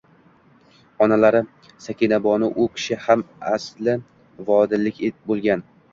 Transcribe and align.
Onalari 1.05 1.41
Sakinabonu. 1.85 2.45
U 2.63 2.65
kishi 2.77 2.99
ham 3.05 3.21
asli 3.53 3.95
vodillik 4.49 5.07
bo’lgan. 5.31 5.65